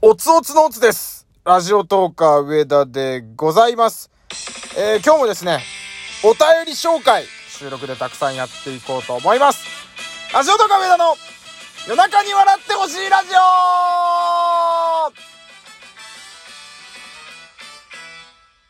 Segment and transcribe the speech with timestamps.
[0.00, 1.26] おつおつのおつです。
[1.44, 4.12] ラジオトーカー上田でございます。
[4.76, 5.58] えー、今日もですね、
[6.22, 9.66] お便り紹介、収録でたくさんやっていこうと思います。
[10.32, 11.16] ラジオトーカー上田の
[11.88, 13.38] 夜中に笑ってほしいラジオ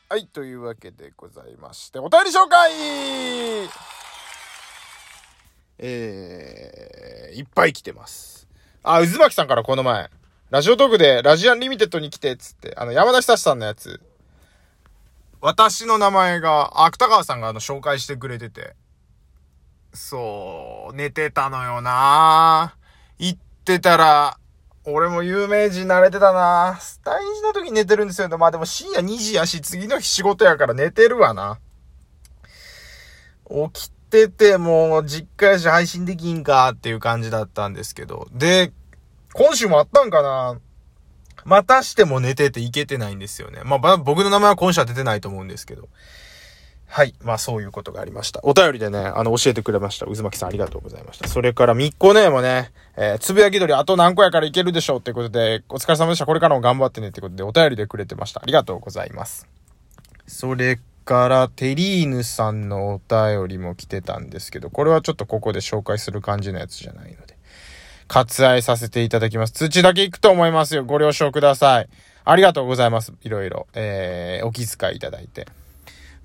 [0.08, 2.72] はい、というわけでございまして、お便り紹介
[5.76, 8.48] えー、いっぱい来てます。
[8.82, 10.08] あ、渦巻さんからこの前、
[10.50, 14.00] ラジオトークでラジアンリミテッドに来て、つって、あの、山田久志さんのやつ、
[15.42, 18.74] 私の名前が、芥川さんがあの、紹介してくれてて、
[19.92, 22.74] そう、寝てたのよな
[23.18, 24.38] 言ってたら、
[24.84, 28.28] 俺も有名人慣れてたな大事な時に寝てるんですよ。
[28.38, 31.58] まあでも深夜2時やし、次の日仕事やから寝てるわな。
[33.50, 38.28] 起きててもう実家やし配信できんかっていう感じだったんですけど。
[38.32, 38.72] で、
[39.38, 40.58] 今週もあったんかな
[41.44, 43.60] またしても寝てていけてないんですよね。
[43.64, 45.88] まあ、僕の名前は今週は出てないと思うんですけど。
[46.88, 47.14] はい。
[47.22, 48.40] まあ、そういうことがありました。
[48.42, 50.06] お便りでね、あの、教えてくれました。
[50.06, 51.28] 渦巻さんありがとうございました。
[51.28, 56.26] それから、みっこねもね、えー、つぶやき鳥あと何個やからいけるでしょうってことで、お疲れ様でした。
[56.26, 58.40] これからも頑張ってねってことで、お便りでくれてました。
[58.42, 59.46] ありがとうございます。
[60.26, 67.37] それから、テリーヌさんのお便りも来てたんですけど、これはちょっとここで紹介する感じのやつじゃないので。
[68.08, 69.52] 割愛させていただきます。
[69.52, 70.84] 通知だけ行くと思いますよ。
[70.84, 71.88] ご了承ください。
[72.24, 73.12] ありがとうございます。
[73.22, 73.68] いろいろ。
[73.74, 75.46] えー、お気遣いいただいて。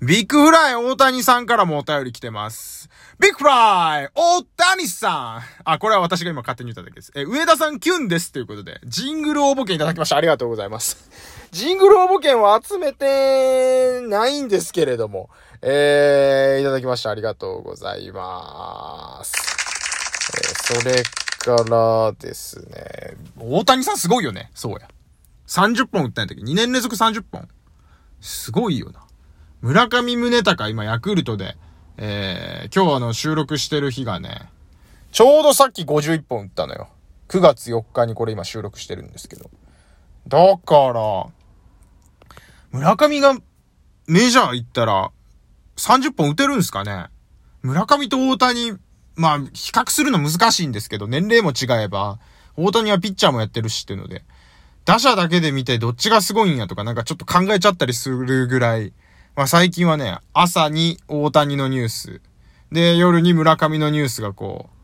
[0.02, 2.90] ビッグフライ大谷さんからもお便り来てます。
[3.18, 7.12] ビッグフライ大谷さんあ、これは私が今勝手に言っただけです。
[7.14, 10.16] え、上田さんキュンですということで、ジングル応募券いただきました。
[10.16, 11.10] ありがとうございます。
[11.52, 15.30] ジングル応募券は集めてないんですけれども、
[15.62, 17.10] えー、いただきました。
[17.10, 19.32] ありがとうございます。
[20.74, 24.50] えー、それからですね、大谷さんすごいよね。
[24.54, 24.88] そうや。
[25.46, 27.48] 30本打ったんやったっけ ?2 年連続30本。
[28.20, 29.04] すごいよな。
[29.60, 31.56] 村上宗隆、今ヤクルトで、
[31.98, 34.48] えー、今日あの収録してる日がね、
[35.12, 36.88] ちょうどさっき51本打ったのよ。
[37.28, 39.50] 9月4日にこれ今収録してるんですけど。
[40.26, 41.26] だから、
[42.72, 43.34] 村上が
[44.06, 45.10] メジャー行ったら
[45.76, 47.06] 30本打てるんすかね
[47.62, 48.72] 村上と大谷、
[49.16, 52.18] まあ、比較するの難しいんですけど、年齢も違えば、
[52.56, 54.22] 大谷はピッチャーもやってるしっていうので、
[54.84, 58.92] 打者だけで見てどっちがすごいんやとかなんかちょっと考えちゃったりするぐらい、
[59.34, 62.20] まあ最近はね、朝に大谷のニュース、
[62.70, 64.74] で、夜に村上のニュースがこう、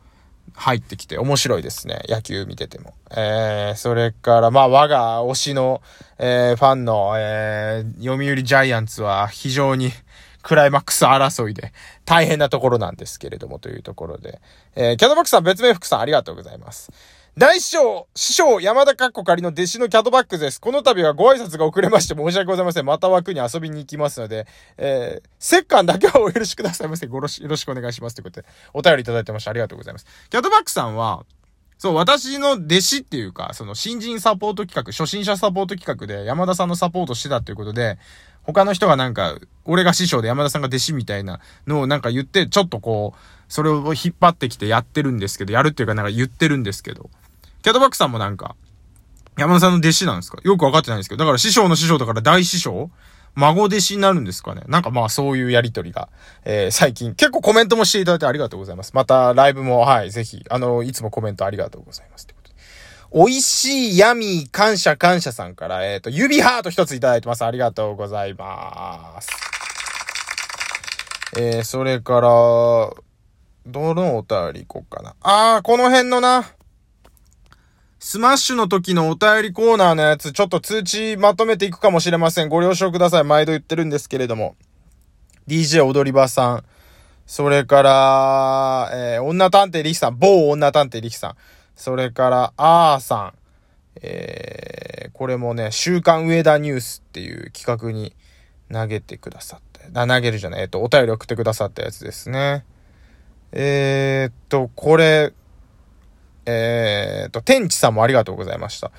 [0.53, 2.01] 入ってきて面白いですね。
[2.07, 2.93] 野球見てても。
[3.11, 5.81] えー、それから、まあ我が推しの、
[6.17, 9.91] えー、ファンの、えー、読売ジャイアンツは非常に、
[10.41, 11.73] クライマックス争いで
[12.05, 14.41] 大変なところなんですけれどもというところで。
[14.75, 16.91] えー、キャドバックさん別名福さんありがとうございます。
[17.37, 20.59] 大師匠、師匠、山田かっこ仮の弟子のキャドバックです。
[20.59, 22.85] この度はご挨拶が遅れまして申し訳ございません。
[22.85, 24.47] また枠に遊びに行きますので、
[24.77, 27.05] えー、折感だけはお許しくださいませ。
[27.05, 28.15] よろしくお願いします。
[28.15, 29.51] ということで、お便りいただいてました。
[29.51, 30.05] ありがとうございます。
[30.29, 31.23] キャドバックさんは、
[31.77, 37.97] そう、私の弟子っていうか、その新人サポート企画、初心者サポート企画で山田さんのサポートしてたっていうことで、
[38.43, 47.09] 他の人がなんか、俺が師匠で山田さんが弟子みたいなのをなんか言って、ちょっとこう、それを引っ張ってきてやってるんですけど、やるっていうかなんか言ってるんですけど、
[47.61, 48.55] キャドバックさんもなんか、
[49.37, 50.39] 山田さんの弟子なんですか？
[50.43, 52.89] よくわかってないんですけど、だから師匠の師匠だから大師匠
[53.35, 54.63] 孫弟子になるんですかね？
[54.67, 56.09] なんかまあそういうやりとりが、
[56.43, 58.91] えー、最近、結構コメントもしていただいてありがとうございます。
[58.93, 62.27] またライブも、はい、ぜひ、あの、いつもコメントありがとうございます。
[63.13, 67.43] 美味しい闇感謝感謝さんから、えっ、ー、と、指ハート一ついただいてます。
[67.43, 69.29] ありがとうございます。
[71.37, 72.29] えー、それから、
[73.65, 75.15] どのお便り行こうかな。
[75.21, 76.45] あー、この辺のな。
[77.99, 82.49] スマッシュの時のお便りコーナーのやつ、ちょっと通知まとめていくかもしれません。
[82.49, 83.23] ご了承ください。
[83.25, 84.55] 毎度言ってるんですけれども。
[85.47, 86.63] DJ 踊り場さん。
[87.27, 90.17] それから、えー、女探偵リキさん。
[90.17, 91.35] 某女探偵リキさん。
[91.81, 93.33] それから、あーさん。
[94.03, 98.15] えー、これもね、週刊上田ニュースっていう企画に
[98.71, 99.89] 投げてくださって。
[99.91, 100.61] あ、投げるじゃない。
[100.61, 102.65] えっと、お便り送ってくださったやつですね。
[103.51, 105.33] えー、っと、これ、
[106.45, 108.91] えー、と、天地さんもありがとうございました。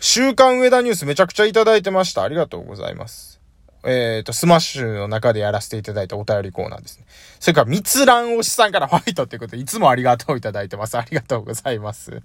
[0.00, 2.24] 週刊上田ニュースめちゃくちゃいただいてました。
[2.24, 3.43] ありがとうございます。
[3.86, 7.04] えー、と、スマッシュの中でやらせていただいたお便りコーナーですね。
[7.38, 10.96] それから、密蘭推しさんからファイトっていうことで、いつもありがとういただいてます。
[10.96, 12.22] ありがとうございます。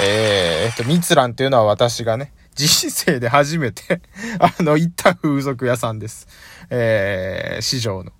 [0.00, 4.00] えー、と、密蘭っていうのは私がね、人生で初めて
[4.40, 6.28] あの、行った風俗屋さんです。
[6.70, 8.12] えー、市場の、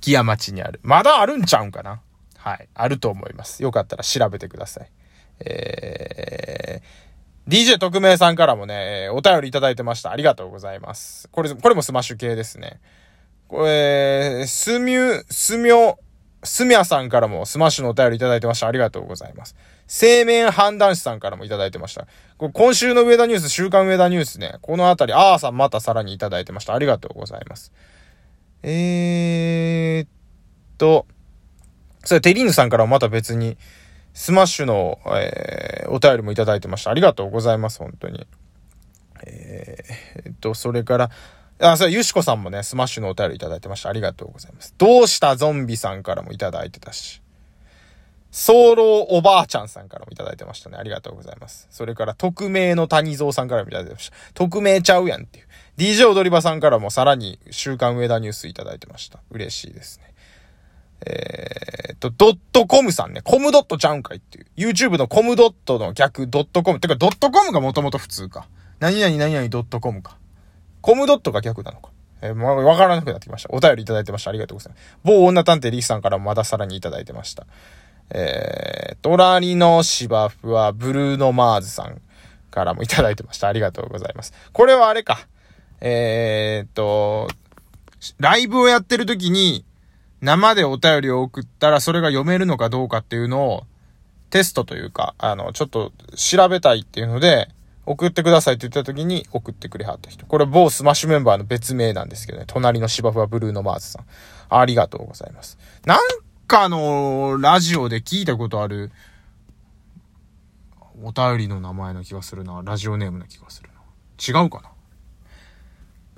[0.00, 0.80] 木屋町にある。
[0.82, 2.00] まだあるんちゃうんかな？
[2.36, 2.68] はい。
[2.74, 3.62] あると思います。
[3.62, 4.90] よかったら調べてください。
[5.40, 6.47] えー、
[7.48, 10.10] DJ 特命さんからもねえ、お便りいただいてました。
[10.10, 11.30] ありがとうございます。
[11.32, 12.78] これ、これもスマッシュ系ですね。
[13.48, 15.94] これ、スミュ、スミョ、
[16.44, 18.66] スミャさんからもスマッシュのお便りいただいてました。
[18.66, 19.56] ありがとうございます。
[19.86, 22.06] 姓名判断士さんからもいただいてました。
[22.36, 26.74] これ今週の上田ニュース、週刊上田ニュースね、このあたり、あーさんまたさらにいただいてました。
[26.74, 27.72] ありがとうございます。
[28.62, 30.08] えーっ
[30.76, 31.06] と、
[32.04, 33.56] それテリーヌさんからもまた別に、
[34.18, 36.90] スマッシュの、えー、お便りもいただいてました。
[36.90, 38.26] ありがとうございます、本当に。
[39.24, 41.10] えー、っと、それから、
[41.60, 43.90] あ、それ、ゆしこさんもね、スマッシュのお便りいただいてました。
[43.90, 44.74] ありがとうございます。
[44.76, 47.22] どうしたゾンビさんからもいただいてたし。
[48.32, 50.78] 早漏おばあちゃんさんからもいただいてましたね。
[50.78, 51.68] ありがとうございます。
[51.70, 54.16] それから、匿名の谷蔵さんからもいただいてました。
[54.34, 55.46] 匿名ちゃうやんっていう。
[55.76, 59.20] DJ 踊り場さんからもさらに週刊上田ニュースいただいてました。
[59.30, 60.07] 嬉しいですね。
[61.06, 63.20] えー、っと、ドットコムさんね。
[63.22, 64.46] コムドットちゃうんかいっていう。
[64.56, 66.80] YouTube のコムドットの逆、ドットコム。
[66.80, 68.48] てか、ドットコムがもともと普通か。
[68.80, 70.16] 何々何々ドットコムか。
[70.80, 71.90] コムドットが逆なのか。
[72.20, 73.50] えー、ま、わからなくなってきました。
[73.52, 74.30] お便りいただいてました。
[74.30, 74.98] ありがとうございます。
[75.04, 77.46] 某女探偵リーさんからまださらにいただいてました。
[78.10, 82.00] えー、隣の芝生はブルーノ・マーズさん
[82.50, 83.48] からもいただいてました。
[83.48, 84.32] ありがとうございます。
[84.52, 85.26] これはあれか。
[85.80, 87.28] えー、っと、
[88.18, 89.64] ライブをやってる時に
[90.20, 93.66] 生でお便りを送ったらそれが読めるのかどうかっていうのを
[94.30, 97.48] テストというか、あの、ちょっと調べたいっていうので、
[97.86, 100.26] 送ってくださいって言った時に送ってくれはった人。
[100.26, 102.44] これ某スマッシュメンバーの別名なんですけどね。
[102.46, 104.04] 隣の芝生はブルーノマーズさん。
[104.50, 105.56] ありがとうございます。
[105.86, 105.98] なん
[106.46, 108.90] かのラジオで聞いたことある
[111.02, 112.60] お便りの名前の気がするな。
[112.62, 114.42] ラジオネームの気がするな。
[114.42, 114.70] 違うかな？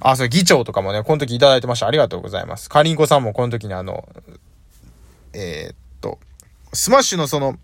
[0.01, 1.87] あ、それ議長とかもね、この時いただいてました。
[1.87, 2.69] ありがとうございます。
[2.69, 4.09] かりんこさんもこの時にあの、
[5.33, 6.19] えー、っと、
[6.73, 7.59] スマッシュのその、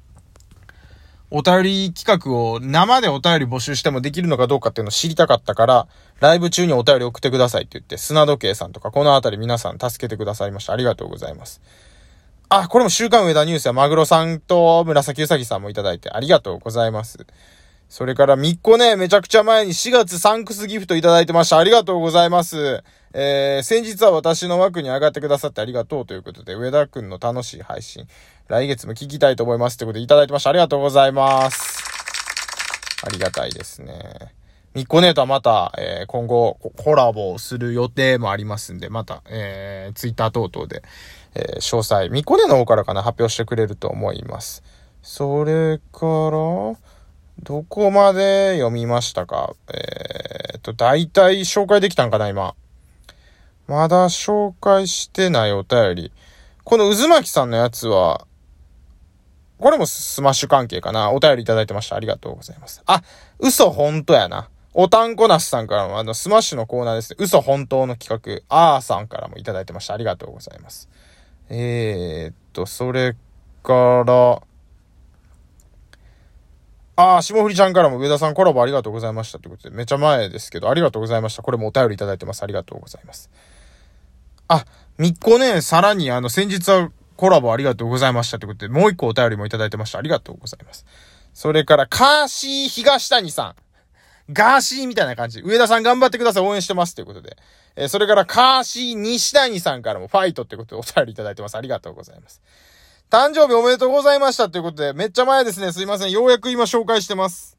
[1.31, 5.88] お便り企画を生でお便り募集してもできるのかどうかっていうのを知りたかったから、
[6.21, 10.73] ライブ中にお便り送ってくださいって言って、砂時計さんとかこのあたり皆さん助けてくださいました。
[10.73, 11.61] ありがとうございます。
[12.49, 17.27] あ、これも週刊上田ニュースやマグロさんと紫うさぎさんもいただいてありがとうございます。
[17.88, 21.59] それからみっこね、めちゃくちゃ前に4月サンクスギフトいただいてました。
[21.59, 22.83] ありがとうございます。
[23.12, 28.06] えー、先日は私の枠に上がってくださってありがとうということで、上田くんの楽しい配信、
[28.49, 30.50] 来月も聞きたいと思いますということでいただいてました。
[30.50, 31.85] ありがとうございます。
[33.06, 34.35] ありがたいですね。
[34.75, 40.83] ミッコネーとはまた、えー、今後コラボする予定もありますんで、また、えー、ツイッター等々で、
[41.35, 44.62] えー、詳細、ミッコネの方からかな、発表してくれると思います。
[45.03, 45.97] それか
[46.31, 46.95] ら、
[47.43, 49.55] どこまで読みましたか？
[49.73, 52.55] えー、と、大体紹介できたんかな、今。
[53.69, 56.12] まだ紹介してないお便り。
[56.65, 58.27] この渦巻さんのやつは、
[59.59, 61.12] これもスマッシュ関係かな。
[61.12, 61.97] お便りいただいてました。
[61.97, 62.83] ありがとうございます。
[62.87, 63.03] あ、
[63.38, 64.49] 嘘本当やな。
[64.75, 67.17] おたんこなしさんからも、あの、スマッシュのコーナーですね。
[67.19, 69.94] 嘘本当の企画、あーさんからもいただいてました。
[69.94, 70.88] ありがとうございます。
[71.49, 73.17] えー、っと、それ
[73.62, 74.43] から、
[76.96, 81.43] ああ、霜降りちゃんからも上田さんコラボありがとうございましたってことで、めちゃ前ですけど、ありがとうございました。
[81.43, 82.43] これもお便りいただいてます。
[82.43, 83.31] ありがとうございます。
[84.48, 84.64] あ、
[84.96, 89.98] みっこね、さらにあの、先日はコラボありがとうございましたってことで、もう一個お便りもいただいてました。
[89.98, 90.87] ありがとうございます。
[91.34, 93.54] それから、カーシー東谷さん。
[94.32, 95.40] ガーシーみたいな感じ。
[95.40, 96.42] 上田さん頑張ってください。
[96.44, 96.94] 応援してます。
[96.94, 97.37] ということで。
[97.76, 101.56] えー、それから、カーシー西谷さんからもファイトってことでお便りいただいてます。
[101.56, 102.40] ありがとうございます。
[103.08, 105.70] 誕生日おめでとうございましたということで、めっちゃ前ですね。
[105.70, 106.10] すいません。
[106.10, 107.56] ようやく今紹介してます。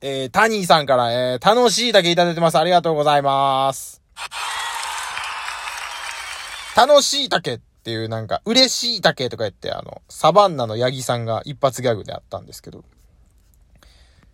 [0.00, 2.56] えー、タニーさんから、えー、楽しいだけいただいてます。
[2.56, 4.00] ありがとうございます。
[6.74, 12.82] 楽しいだけっていうなんか、嬉しいだけとか言って、あの、サバンナのヤギさんが一発ギャグであったんですけど、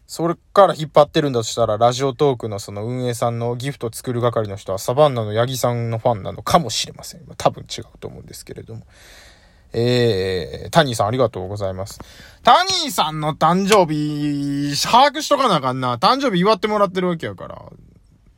[0.06, 7.22] それから引っ張ってるんだとしたら、ラジオトークのその運営さんのギフト作る係の人はサバンナのヤギさんのファンなのかもしれません。
[7.36, 8.86] 多分違うと思うんですけれども。
[9.72, 12.00] えー、タニーさんありがとうございます。
[12.42, 15.96] タニーさんの誕生日、把握しとかなあかんな。
[15.96, 17.62] 誕生日祝ってもらってるわけやから。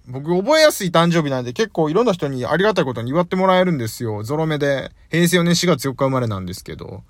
[0.08, 4.22] 僕覚えやすい誕生日なんで結構いろんな人にありがたいことに祝ってもらえるんですよ。
[4.22, 4.90] ゾロ目で。
[5.10, 7.02] 平成4年4月4日生まれなんですけど。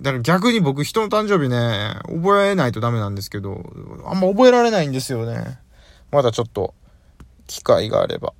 [0.00, 3.64] だから逆に僕人の誕生日ね、覚えないとダメなんですけど、
[4.04, 5.58] あんま覚えられないんですよね。
[6.10, 6.74] まだちょっと、
[7.46, 8.34] 機会があれば。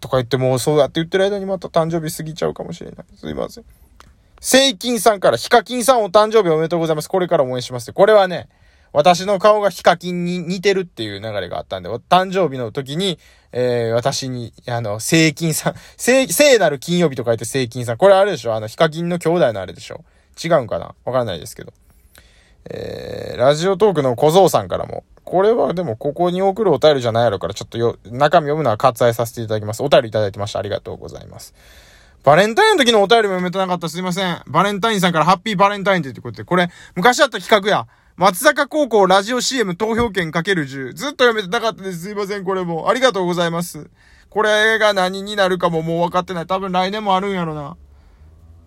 [0.00, 3.06] とか言ってもそうやって言ってる間にまた誕生日過ぎちゃうかもしれない。
[3.16, 3.64] すいません。
[4.40, 7.08] セイキンさんから、ヒカキンさんお誕生日おめでとうございます。
[7.08, 8.48] これから応援しますこれはね、
[8.92, 13.18] 私の顔がヒカキンに似てるっていう流れがあったんで、誕生日の時に、
[13.52, 17.96] えー、私に、あの、聖金さん、聖、聖なる金曜日と書いて聖金さん。
[17.96, 18.54] これあれでしょ？
[18.54, 20.04] あの、ヒカキンの兄弟のあれでしょ？
[20.42, 20.94] 違うんかな？
[21.04, 21.72] わからないですけど。
[22.68, 29.82] えー、ラジオトークの小僧さんからも、これはでもここに送るお便りじゃないやろから、ちょっとよ、中身読むのは割愛させていただきます。
[29.82, 30.58] お便りいただいてました。
[30.58, 31.54] ありがとうございます。
[32.26, 34.42] バレンタインの時のお便りも読めてなかったすいません。
[34.48, 37.86] バレンタインさんからハッピーバレンタインって言ってことで、これ、昔あった企画や。
[38.16, 40.92] 松坂高校ラジオ CM 投票権かける10。
[40.92, 42.00] ずっと読めてなかったです。
[42.00, 42.90] すいません、これも。
[42.90, 43.90] ありがとうございます。
[44.28, 46.46] これが何になるかももう分かってない。
[46.48, 47.76] 多分来年もあるんやろな。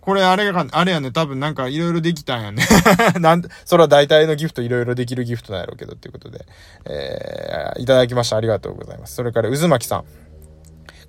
[0.00, 2.66] これあれが、あれやね、多分なんか色々できたんやね。
[3.20, 6.46] なん、それは大体のギフト色々できるギフトなんやろうけどっていうことで、
[6.86, 8.38] えー、いただきました。
[8.38, 9.16] ありがとうございます。
[9.16, 10.04] それから渦巻さん。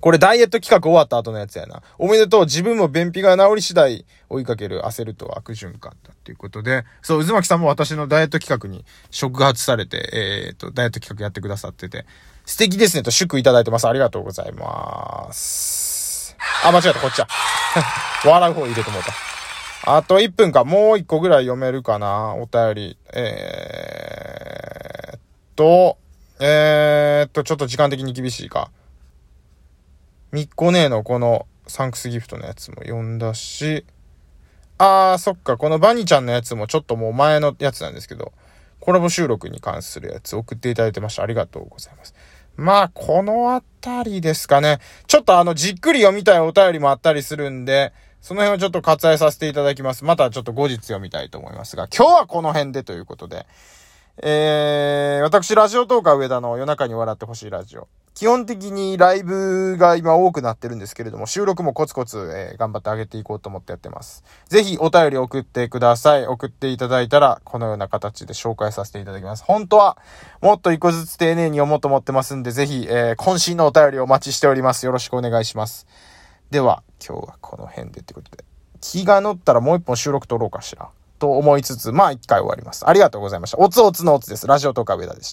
[0.02, 1.80] これダイエット企画終わった後のやつやな。
[1.96, 2.44] おめでとう。
[2.44, 12.04] 自分も便秘が治り次第追いかける焦ると悪循環だっていうことで、そう、渦巻さんも私のダイエット企画に触発されて、えー、っと、ダイエット企画やってくださってて、
[12.44, 13.86] 素敵ですねと祝いただいてます。
[13.86, 16.36] ありがとうございます。
[16.64, 17.28] あ、間違えた、こっちは。
[18.26, 19.12] 笑う方入れてもうた。
[19.98, 20.64] あと1分か。
[20.64, 22.34] もう1個ぐらい読めるかな。
[22.34, 22.98] お便り。
[23.12, 25.20] えー、っ
[25.54, 25.96] と、
[26.40, 28.72] えー、っと、ちょっと時間的に厳しいか。
[30.32, 33.84] みっこねえのこのサンクスギフトのやつも読んだし、
[34.78, 38.32] あー、そっか、このバニちゃんのやつもちょっともう前のやつなんですけど、
[38.80, 41.22] コラボ収録に関するやつ送っていただいてました。
[41.22, 42.14] ありがとうございます。
[42.56, 44.78] まあ、このあたりですかね。
[45.06, 50.04] ちょっとあの、じっくり読みたいお便りもあったりするんで、その辺をちょっと割愛させていただきます。
[50.06, 53.46] またちょっと後日読みたいと思いますが、今日はこの辺でということで、
[54.22, 57.88] えー、私、ラジオトーカー上田の夜中に笑ってほしいラジオ。
[58.22, 64.22] 基本的にライブが今多くなってるんですけれども、収録もコツコツ、えー、頑張ってあげていこうと思ってやってます。
[64.46, 66.26] ぜひお便り送ってください。
[66.28, 69.42] 送っていただいたら、このような形で紹介させていただきます。
[69.42, 69.98] 本当は、
[70.40, 74.86] もっと一個ずつ丁寧に読もうと思ってますんで、ぜひ、えー、渾身のお便りお待ちしております。
[74.86, 75.88] よろしくお願いします。
[76.52, 78.44] では、今日はこの辺でってことで、
[78.80, 80.90] 気が乗ったらもう一本収録撮ろうかしら。
[81.18, 82.88] と思いつつ、まあ一回終わります。
[82.88, 83.58] ありがとうございました。
[83.58, 84.46] おつおつのおつです。
[84.46, 85.30] ラジオとか上田でした。